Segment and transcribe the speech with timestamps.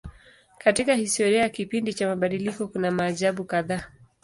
[0.57, 3.83] Katika historia ya kipindi cha mabadiliko kuna maajabu kadhaa.